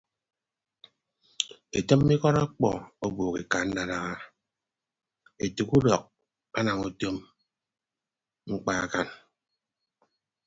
[1.77, 2.69] Etịmme ikọt okpo
[3.05, 4.13] ọbuuk eka ndadaha
[5.45, 6.03] etәk udọk
[6.57, 7.17] anam utom
[8.49, 9.09] mkpa akañ.